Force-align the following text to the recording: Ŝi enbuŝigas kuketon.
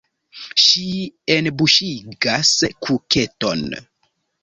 Ŝi 0.67 0.85
enbuŝigas 1.35 2.57
kuketon. 2.87 3.67